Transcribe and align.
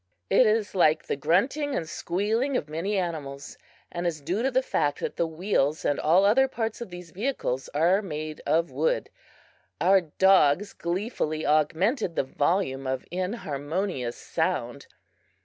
It 0.31 0.47
is 0.47 0.73
like 0.73 1.03
the 1.05 1.15
grunting 1.15 1.75
and 1.75 1.87
squealing 1.87 2.57
of 2.57 2.67
many 2.67 2.97
animals, 2.97 3.55
and 3.91 4.07
is 4.07 4.19
due 4.19 4.41
to 4.41 4.49
the 4.49 4.63
fact 4.63 4.99
that 4.99 5.15
the 5.15 5.27
wheels 5.27 5.85
and 5.85 5.99
all 5.99 6.25
other 6.25 6.47
parts 6.47 6.81
of 6.81 6.89
these 6.89 7.11
vehicles 7.11 7.69
are 7.75 8.01
made 8.01 8.41
of 8.47 8.71
wood. 8.71 9.11
Our 9.79 10.01
dogs 10.01 10.73
gleefully 10.73 11.45
augmented 11.45 12.15
the 12.15 12.23
volume 12.23 12.87
of 12.87 13.05
inharmonious 13.11 14.17
sound. 14.17 14.87